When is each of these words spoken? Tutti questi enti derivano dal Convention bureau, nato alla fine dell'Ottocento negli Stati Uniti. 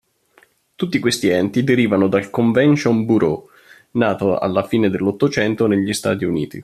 Tutti 0.73 0.97
questi 0.97 1.29
enti 1.29 1.63
derivano 1.63 2.07
dal 2.07 2.31
Convention 2.31 3.05
bureau, 3.05 3.47
nato 3.91 4.35
alla 4.39 4.63
fine 4.63 4.89
dell'Ottocento 4.89 5.67
negli 5.67 5.93
Stati 5.93 6.25
Uniti. 6.25 6.59